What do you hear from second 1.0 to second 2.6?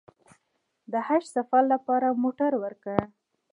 حج سفر لپاره موټر